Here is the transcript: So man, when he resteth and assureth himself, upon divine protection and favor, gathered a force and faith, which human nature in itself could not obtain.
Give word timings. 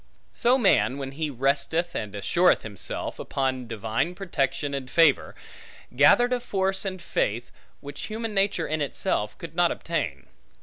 So 0.33 0.57
man, 0.57 0.97
when 0.97 1.11
he 1.11 1.29
resteth 1.29 1.93
and 1.93 2.15
assureth 2.15 2.63
himself, 2.63 3.19
upon 3.19 3.67
divine 3.67 4.15
protection 4.15 4.73
and 4.73 4.89
favor, 4.89 5.35
gathered 5.95 6.33
a 6.33 6.39
force 6.39 6.85
and 6.85 6.99
faith, 6.99 7.51
which 7.81 8.07
human 8.07 8.33
nature 8.33 8.65
in 8.65 8.81
itself 8.81 9.37
could 9.37 9.53
not 9.53 9.71
obtain. 9.71 10.25